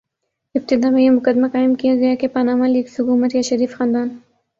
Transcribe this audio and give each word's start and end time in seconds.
ابتدا 0.55 0.89
میں 0.89 1.03
یہ 1.03 1.09
مقدمہ 1.09 1.47
قائم 1.53 1.73
کیا 1.75 1.93
گیا 1.95 2.15
کہ 2.19 2.27
پاناما 2.27 2.67
لیکس 2.67 2.99
حکومت 2.99 3.35
یا 3.35 3.41
شریف 3.41 3.75
خاندان 3.77 4.09